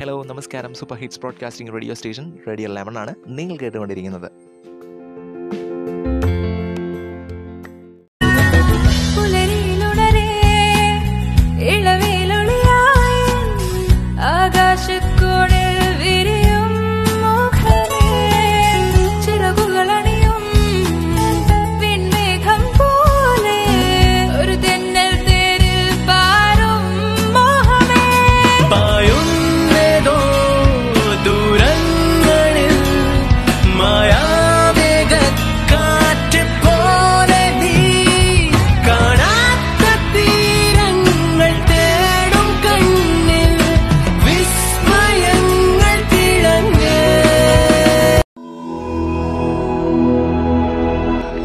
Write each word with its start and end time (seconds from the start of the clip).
Hello 0.00 0.22
നമസ്കാരം. 0.24 0.74
Super 0.74 0.96
hits 0.96 1.20
broadcasting 1.20 1.72
radio 1.72 1.94
station 1.94 2.38
radio 2.48 2.68
lemon 2.68 2.98
ആണ്. 2.98 3.14
നിങ്ങൾ 3.28 3.56
കേട്ടുകൊണ്ടിരിക്കുന്നത് 3.56 4.28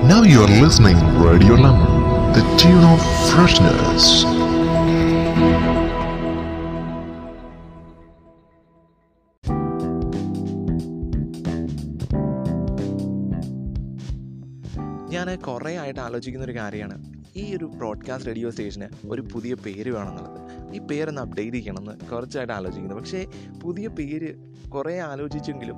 Now 0.10 0.22
you 0.32 0.40
are 0.46 0.54
listening 0.64 0.98
Radio 1.26 1.56
Lemon, 1.64 1.94
the 2.36 2.42
tune 2.62 2.84
of 2.94 3.00
freshness. 3.30 4.04
ഞാൻ 15.14 15.36
കുറേ 15.36 15.76
ആയിട്ട് 15.78 16.00
ആലോചിക്കുന്ന 16.00 16.46
ഒരു 16.46 16.56
കാര്യമാണ്. 16.56 16.98
ഈ 17.36 17.56
ഒരു 17.56 17.66
ബ്രോഡ്കാസ്റ്റ് 17.66 18.28
റേഡിയോ 18.28 18.50
സ്റ്റേഷന് 18.50 18.88
ഒരു 19.10 19.22
പുതിയ 19.34 19.56
പേര് 19.56 19.92
വേണമെന്നുള്ളത്. 19.92 20.40
ഈ 20.76 20.80
പേരൊന്ന് 20.80 21.22
അപ്ഡേറ്റ് 21.22 21.58
ചെയ്യണമെന്ന് 21.58 22.06
കുറച്ചായിട്ട് 22.06 22.54
ആലോചിക്കുന്നു. 22.54 22.96
പക്ഷേ 22.96 23.26
പുതിയ 23.64 23.88
പേര് 23.88 24.32
കുറേ 24.70 25.00
ആലോചിച്ചെങ്കിലും 25.00 25.78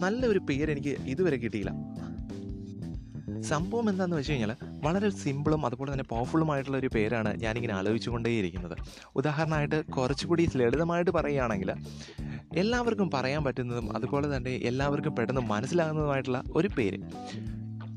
നല്ലൊരു 0.00 0.38
പേര് 0.38 0.70
എനിക്ക് 0.70 0.96
ഇതുവരെ 1.06 1.36
കിട്ടിയില്ല. 1.36 2.03
സംഭവം 3.42 3.90
എന്താണെന്ന് 3.90 4.16
വെച്ച് 4.16 4.32
കഴിഞ്ഞാൽ 4.32 4.56
വളരെ 4.84 5.08
സിമ്പിളും 5.08 5.66
അതുപോലെ 5.66 5.92
തന്നെ 5.92 6.04
പവർഫുള്ളുമായിട്ടുള്ള 6.04 6.78
ഒരു 6.78 6.90
പേരാണ് 6.94 7.40
ഞാനിങ്ങനെ 7.40 7.74
ആലോചിച്ചുകൊണ്ടേയിരിക്കുന്നത്. 7.74 8.76
ഉദാഹരണമായിട്ട് 9.16 9.84
കുറച്ചുകൂടി 9.84 10.50
ലളിതമായിട്ട് 10.56 11.10
പറയുകയാണെങ്കിൽ 11.10 11.72
എല്ലാവർക്കും 12.56 13.10
പറയാൻ 13.14 13.44
പറ്റുന്നതും 13.44 13.96
അതുപോലെ 13.96 14.36
തന്നെ 14.36 14.50
എല്ലാവർക്കും 14.50 15.16
പെട്ടെന്ന് 15.16 15.40
മനസ്സിലാകുന്നതുമായിട്ടുള്ള 15.40 16.42
ഒരു 16.56 16.68
പേര്. 16.78 16.98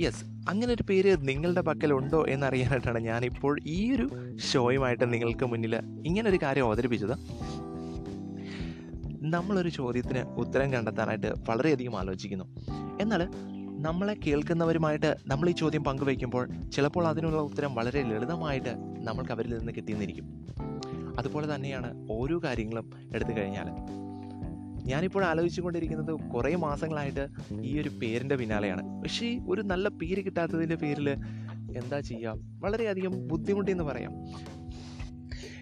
യെസ് 0.01 0.23
അങ്ങനെ 0.49 0.73
ഒരു 0.73 0.83
പേര് 0.83 1.17
നിങ്ങളുടെ 1.21 1.61
പക്കലുണ്ടോ 1.61 2.25
എന്നറിയാനായിട്ടാണ് 2.29 2.99
ഞാനിപ്പോൾ 2.99 3.59
ഈ 3.65 3.93
ഒരു 3.95 4.09
ഷോയുമായിട്ട് 4.51 5.13
നിങ്ങൾക്ക് 5.13 5.45
മുന്നിൽ 5.45 5.75
ഇങ്ങനെ 6.05 6.29
ഒരു 6.29 6.39
കാര്യം 6.43 6.65
അവതരിപ്പിച്ചത്. 6.65 7.19
നമ്മളൊരു 9.21 9.69
ചോദ്യത്തിന് 9.69 10.19
ഉത്തരം 10.19 10.73
കണ്ടെത്താനായിട്ട് 10.73 11.33
വളരെയധികം 11.49 11.99
ആലോചിക്കുന്നു. 11.99 12.45
എന്നാൽ 13.01 13.27
നമ്മളെ 13.79 14.15
കേൾക്കുന്നവരുമായിട്ട് 14.27 15.15
നമ്മൾ 15.27 15.49
ഈ 15.49 15.51
ചോദ്യം 15.51 15.83
പങ്കുവയ്ക്കുമ്പോൾ 15.83 16.49
ചിലപ്പോൾ 16.73 17.07
അതിനുള്ള 17.07 17.37
ഉത്തരം 17.37 17.75
വളരെ 17.75 18.03
ലളിതമായിട്ട് 18.03 18.75
നമ്മൾക്ക് 18.99 19.31
അവരിൽ 19.31 19.57
നിന്ന് 19.57 19.71
കിട്ടിയെന്നിരിക്കും. 19.75 20.47
അതുപോലെ 21.19 21.55
തന്നെയാണ് 21.55 22.07
ഓരോ 22.11 22.41
കാര്യങ്ങളും 22.43 22.91
എടുത്തു 23.13 23.31
കഴിഞ്ഞാൽ 23.31 23.65
ഞാനിപ്പോൾ 24.87 25.23
ആലോചിച്ചുകൊണ്ടിരിക്കുന്നത് 25.23 26.29
കുറേ 26.29 26.55
മാസങ്ങളായിട്ട് 26.55 27.27
ഈ 27.61 27.79
ഒരു 27.79 27.89
പേരിന്റെ 27.89 28.35
പിന്നാലെയാണ്. 28.35 29.01
പക്ഷേ 29.01 29.39
ഒരു 29.47 29.61
നല്ല 29.61 29.89
പേര് 29.89 30.25
കിട്ടാത്തതിന്റെ 30.25 30.75
പേരിൽ 30.75 31.09
എന്താ 31.77 31.99
ചെയ്യുക? 31.99 32.33
വളരെയധികം 32.59 33.27
ബുദ്ധിമുട്ടിയെന്ന് 33.27 33.83
പറയാം. 33.83 34.11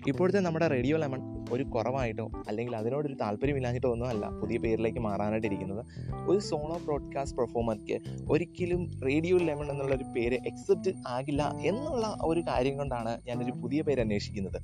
ഇപ്പോഴത്തെ 0.07 0.39
നമ്മുടെ 0.39 0.67
റേഡിയോ 0.67 0.97
ലെമൺ 0.97 1.45
ഒരു 1.51 1.63
കുറവായിട്ടോ 1.63 2.29
അല്ലെങ്കിൽ 2.47 2.75
അതിനോടൊരു 2.75 3.13
താല്പര്യമില്ലാഞ്ഞിട്ടോ 3.13 3.91
ഒന്നും 3.91 4.07
അല്ല 4.07 4.29
പുതിയ 4.29 4.57
പേരിലേക്ക് 4.57 4.99
മാറാനായിട്ട് 4.99 5.47
ഇരിക്കുന്നത് 5.47 5.85
ഒരു 6.27 6.39
സോണോ 6.39 6.79
ബ്രോഡ്കാസ്റ്റ് 6.85 7.37
പെർഫോമൻസ്ക്ക് 7.37 7.99
ഒരിക്കലും 8.31 9.01
റേഡിയോ 9.05 9.37
ലെമൺ 9.37 9.71
എന്നുള്ള 9.71 9.95
ഒരു 9.95 10.03
പേര് 10.03 10.33
എക്സെപ്റ്റ് 10.33 10.91
ആകില്ല 11.07 11.55
എന്നുള്ള 11.61 12.17
ഒരു 12.21 12.39
കാര്യം 12.39 12.77
കൊണ്ടാണ് 12.77 13.21
ഞാനൊരു 13.27 13.51
പുതിയ 13.51 13.81
പേര് 13.81 14.01
അന്വേഷിക്കുന്നത്. 14.01 14.61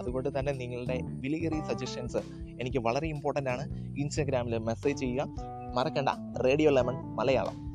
അതുകൊണ്ട് 0.00 0.38
തന്നെ 0.38 0.52
നിങ്ങളുടെ 0.52 1.00
വിലയേറിയ 1.02 1.62
സജഷൻസ് 1.72 2.16
എനിക്ക് 2.60 2.78
വളരെ 2.78 3.06
ഇമ്പോർട്ടന്റ് 3.06 3.50
ആണ്. 3.50 3.94
ഇൻസ്റ്റാഗ്രാമിൽ 3.98 4.58
മെസ്സേജ് 4.58 4.98
ചെയ്യുക. 4.98 5.28
മറക്കണ്ട. 5.74 6.08
Radio 6.38 6.70
lemon 6.70 6.94
Malayalam. 6.94 7.73